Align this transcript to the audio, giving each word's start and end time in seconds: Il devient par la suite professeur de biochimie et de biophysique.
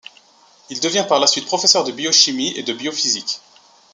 Il 0.71 0.79
devient 0.79 1.05
par 1.07 1.19
la 1.19 1.27
suite 1.27 1.45
professeur 1.45 1.83
de 1.83 1.91
biochimie 1.91 2.57
et 2.57 2.63
de 2.63 2.73
biophysique. 2.73 3.39